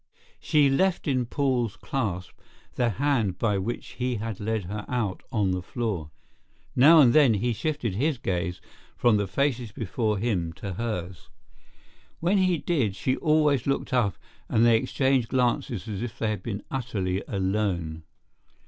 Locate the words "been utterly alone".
16.41-18.01